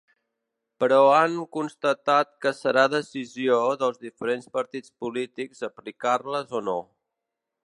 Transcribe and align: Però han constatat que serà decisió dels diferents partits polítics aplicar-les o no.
Però 0.83 1.01
han 1.17 1.35
constatat 1.57 2.31
que 2.45 2.55
serà 2.61 2.87
decisió 2.95 3.61
dels 3.85 4.03
diferents 4.09 4.51
partits 4.59 4.97
polítics 5.05 5.63
aplicar-les 5.73 6.61
o 6.63 6.69
no. 6.73 6.79